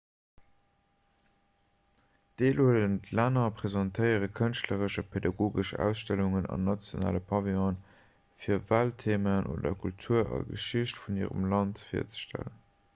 d'deelhuelend 2.41 3.11
länner 3.19 3.51
presentéiere 3.59 4.29
kënschtleresch 4.39 4.95
a 5.03 5.03
pädagogesch 5.17 5.75
ausstellungen 5.89 6.49
an 6.57 6.65
nationale 6.71 7.21
pavillonen 7.33 7.79
fir 8.47 8.59
welttheemaen 8.73 9.53
oder 9.57 9.69
d'kultur 9.77 10.25
a 10.25 10.41
geschicht 10.49 11.03
vun 11.05 11.21
hirem 11.23 11.47
land 11.55 11.85
virzestellen 11.93 12.61